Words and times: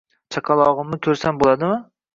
Chaqalog`imni 0.35 1.01
ko`rsam 1.09 1.43
bo`ladimi 1.45 1.81